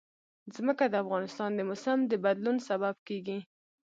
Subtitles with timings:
[0.55, 3.39] ځمکه د افغانستان د موسم د بدلون سبب کېږي.